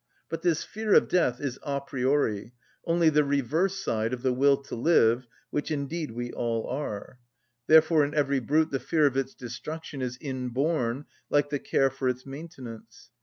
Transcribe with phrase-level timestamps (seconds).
[0.29, 2.53] But this fear of death is a priori
[2.87, 7.19] only the reverse side of the will to live, which indeed we all are.
[7.67, 12.09] Therefore in every brute the fear of its destruction is inborn, like the care for
[12.09, 13.11] its maintenance.